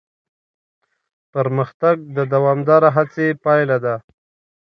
[1.33, 3.95] پرمختګ د دوامداره هڅې پایله ده.